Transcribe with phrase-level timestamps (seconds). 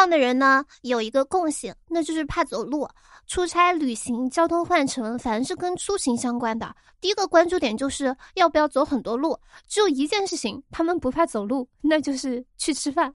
[0.00, 2.88] 胖的人呢有一个共性，那就是怕走路。
[3.26, 9.38] 出差、旅行、交通换乘，凡是跟出行相关的，第一个关注点就是要不要走很多路。
[9.68, 13.12] 只有一件事情，他们不怕走路，那就是去吃饭。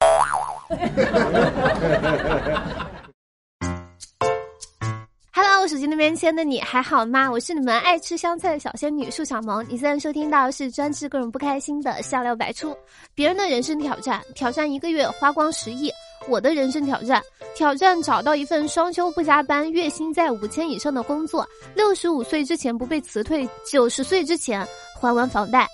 [5.34, 7.32] Hello，手机那边亲爱的你还好吗？
[7.32, 9.66] 我是你们爱吃香菜的小仙女树小萌。
[9.68, 12.78] 你现在收听到是专治各种不开心的笑料百出。
[13.16, 15.92] 别人的人生挑战，挑战一个月花光十亿。
[16.28, 17.22] 我的人生挑战，
[17.56, 24.68] 挑战找到一份双休不加班、月薪在五千以上的工作，六十五岁之前不被辞退，九十岁之前
[25.00, 25.68] 还完房贷。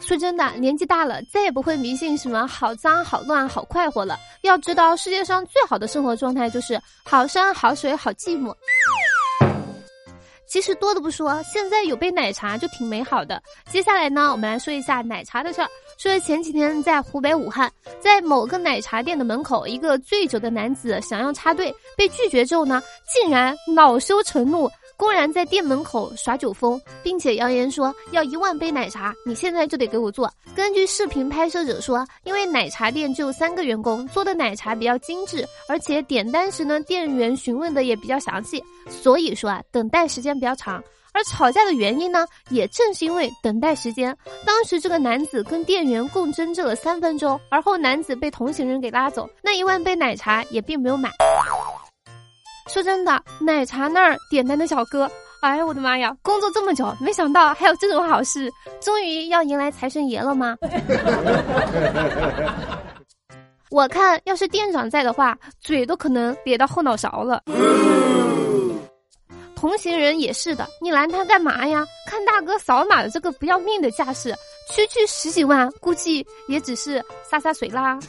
[0.00, 4.18] 说真的，年纪大了，再也不会迷信什么好脏、好乱、好快活了。
[4.42, 8.52] 要知道，世界上最好的生活状态就是好山好水好寂寞。
[10.50, 13.40] 其实多的不说，现在有杯奶茶就挺美好的。
[13.70, 15.68] 接下来呢，我们来说一下奶茶的事儿。
[15.96, 22.82] 说前几天在湖北武汉，在某个奶茶店的门口，一个醉酒的男子想要插队，被拒绝之后呢，
[23.14, 24.68] 竟然恼羞成怒。
[24.96, 30.30] 公然在店门口耍酒疯，并且扬言说要一万杯奶茶，你现在就得给我做。
[30.54, 40.82] 根据视频拍摄者说，因为奶茶店只有三个员工，做的奶茶比较精致，而且点单时呢，店员询问的也比较详细，所以说啊，等待时间比较长。
[41.12, 44.16] 而吵架的原因呢，也正是因为等待时间。
[44.46, 51.10] 当时这个男子跟店员共争执了三分钟，而后男子被同行人给拉走，那一万杯奶茶也并没有买。
[52.68, 55.10] 说真的，奶茶那儿点单的小哥，
[55.42, 56.16] 哎呀，我的妈呀！
[56.22, 58.48] 工作这么久，没想到还有这种好事，
[58.80, 60.56] 终于要迎来财神爷了吗？
[63.72, 67.42] 我看要是店长在的话，嘴都可能咧到后脑勺了。
[69.60, 71.86] 同行人也是的，你拦他干嘛呀？
[72.06, 74.34] 看大哥扫码的这个不要命的架势，
[74.70, 77.98] 区区十几万，估计也只是洒洒水啦。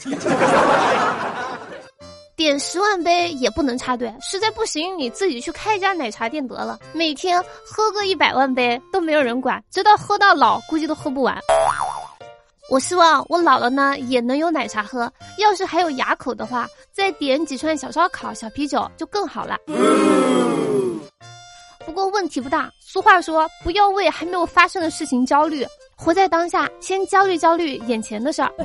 [2.37, 11.37] 点十万杯也不能插队，实在不行你自己去开一家奶茶店得了，每天喝个一百万杯都没有人管，直到喝到老估计都喝不完。
[12.69, 19.57] 我希望我老了呢也能有奶茶喝，要是还有牙口的话，再点几串小烧烤、小啤酒就更好了。
[21.85, 25.65] 不过问题不大，俗话说不要为还没有发生的事情焦虑，
[25.95, 28.51] 活在当下，先焦虑焦虑眼前的事儿。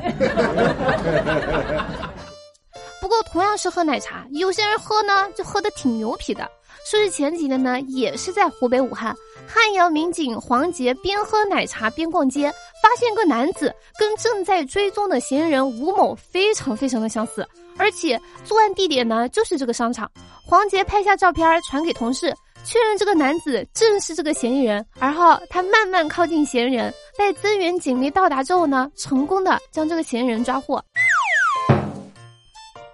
[3.01, 6.49] 不过同样是喝奶茶，有些人喝呢就喝的挺牛皮的。
[6.89, 9.13] 说是前几天呢，也是在湖北武汉，
[9.47, 12.49] 汉阳民警黄杰边喝奶茶边逛街，
[12.81, 17.45] 发现个男子跟正在追踪的嫌疑人吴某非常非常的相似，
[17.77, 20.09] 而且作案地点呢就是这个商场。
[20.45, 22.33] 黄杰拍下照片传给同事，
[22.67, 24.85] 确认这个男子正是这个嫌疑人。
[24.99, 30.85] 而后他慢慢靠近嫌疑人，待增援警力到达之后呢，成功的将这个嫌疑人抓获。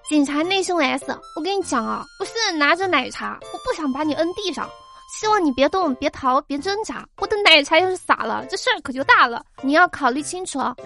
[0.08, 1.06] 警察内心 S，
[1.36, 4.68] 我跟你讲啊，我现在拿着奶茶，我不想把你摁地上，
[5.18, 7.06] 希望你别动、别逃、别挣扎。
[7.16, 10.76] 我的奶茶要是洒了，这事儿可就大了，你要考虑清楚啊。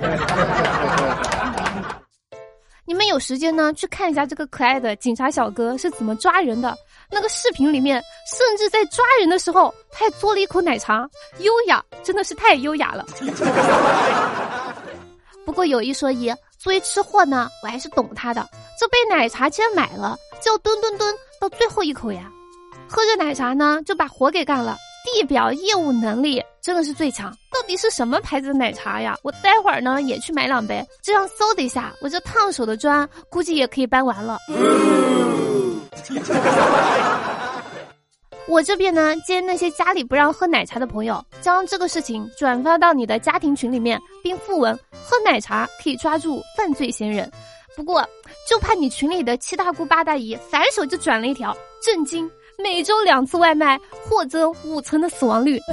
[2.88, 6.72] 你们有时间呢，去看一下这个可爱的警察小哥是怎么抓人的。
[7.10, 11.08] 那个视频里面，甚至在抓人的时候，他还嘬了一口奶茶，
[11.38, 13.06] 优雅，真的是太优雅了。
[15.44, 16.28] 不过有一说一，
[16.58, 18.46] 作为吃货呢，我还是懂他的。
[18.78, 22.30] 这杯奶茶既然买了，就要吨吨吨到最后一口呀！
[22.88, 24.76] 喝着奶茶呢，就把活给干了。
[25.04, 27.32] 地表业务能力真的是最强。
[27.52, 29.16] 到底是什么牌子的奶茶呀？
[29.22, 34.36] 我待会儿呢也去买两杯，这样嗖的一下，我这烫手的砖估计也可以搬完了。
[38.48, 47.28] 我这边呢，建议那些家里不让喝奶茶的朋友，将这个事情转发到你的家庭群里面，并附文：喝奶茶可以抓住犯罪嫌疑人。
[47.74, 48.08] 不过，
[48.48, 53.76] 就怕你群里的七大姑八大姨反手就转了一条：震惊，每周两次外卖，
[54.08, 55.60] 获增五成的死亡率。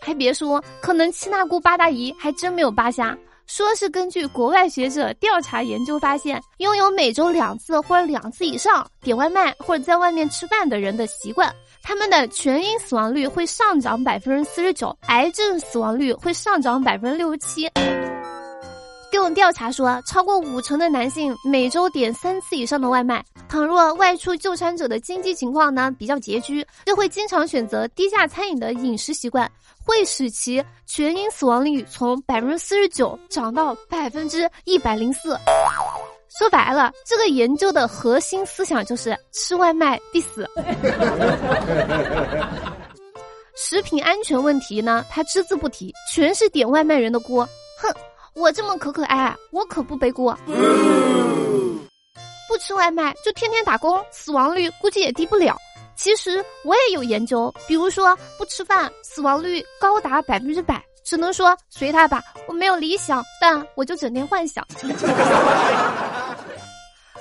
[0.00, 3.16] 还别说，可能七大姑八大姨还真没有扒瞎。
[3.46, 17.70] 说是根据国外学者调查研究发现，拥有每周两次或者两次以上点外卖或者在外面吃饭的人的习惯，他们的全因死亡率会上涨百分之四十九，癌症死亡率会上涨百分之六十七。
[19.12, 23.24] 这种调查说，超过五成的男性每周点三次以上的外卖。
[23.48, 29.50] 倘若外出就餐者的经济情况呢比较拮据，就会经常选择低价餐饮的饮食习惯，
[29.86, 35.38] 会使其全因死亡率从百分之四十九涨到百分之一百零四。
[36.38, 40.46] 说白了，这个研究的核心思想就是吃外卖必死。
[43.54, 47.48] 食品安全问题呢，他只字不提，全是点外卖人的锅。
[47.80, 47.88] 哼，
[48.34, 50.36] 我这么可可爱，我可不背锅。
[52.48, 55.56] 不吃外卖就天天打工，死亡率估计也低不了。
[56.06, 60.80] 其实我也有研究，比如说不吃饭，死亡率高达百分之百。
[61.04, 64.64] 只能说随他吧，我没有理想，但我就整天幻想。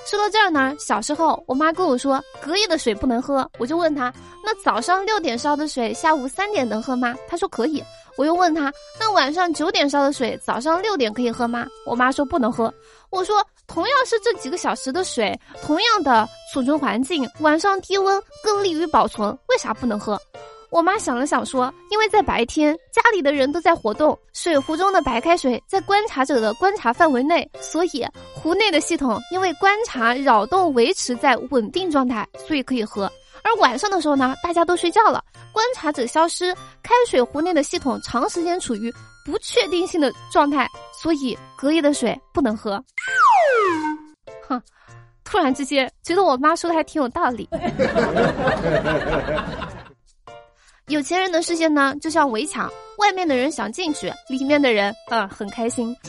[0.06, 7.16] 说到这儿呢，小时候我妈跟我说隔夜的水不能喝，我就问她，那早上六点烧的水，下午三点能喝吗？
[7.28, 7.84] 她说可以。
[8.18, 11.66] 我又问她，那晚上九点烧的水，早上六点可以喝吗？
[11.88, 12.72] 我妈说不能喝。
[13.10, 20.20] 我说同样是这几个小时的水，同样的储存环境，晚上低温更利于保存，为啥不能喝？
[20.72, 33.10] 我妈想了想说：“因为在白天，家里的人都在活动，水壶中的白开水在观察者的观察范围内，所以壶内的系统因为观察扰动维持在稳定状态，所以可以喝。
[33.42, 35.24] 而晚上的时候呢，大家都睡觉了，
[35.54, 36.54] 观察者消失，
[36.84, 42.84] 开水壶内的系统长时间处于不确定性的状态，所以隔夜的水不能喝。”
[44.48, 44.62] 哼，
[45.24, 47.50] 突然之间觉得我妈说的还挺有道理。
[50.88, 55.96] 有钱人的世界呢，就像围墙，外面的人想进去，里面的人啊很开心。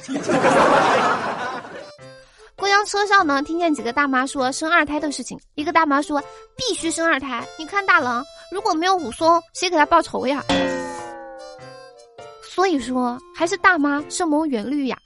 [2.59, 5.39] 公交车上呢，听见几个大妈说生二胎的事情。
[5.55, 6.23] 一个大妈说
[6.57, 10.43] ：“必须生二胎，你看大郎如果没有武松，谁给他报仇呀？”
[12.43, 14.97] 所以说，还是大妈深谋远虑呀。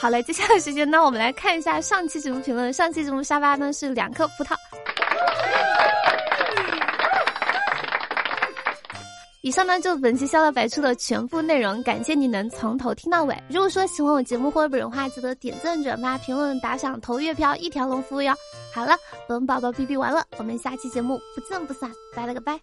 [0.00, 2.72] 好了，接下来时间呢，我们来看一下上期节目评论。
[2.72, 4.56] 上期节目沙发呢是两颗葡萄。
[9.42, 13.36] 以上呢就本期笑料百出的全部内容，感谢你能从头听到尾。
[13.48, 18.34] 如果说喜欢我节目或者本人话，记得点赞、转发、评论、打赏、投月票，一条龙服务哟。
[18.72, 18.94] 好了，
[19.28, 22.58] 本宝宝哔哔完了，我们下期节目不见不散，拜了个拜。